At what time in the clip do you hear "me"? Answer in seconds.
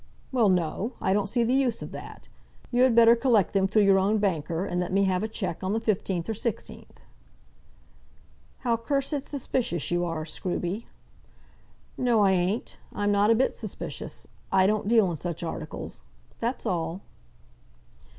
4.91-5.03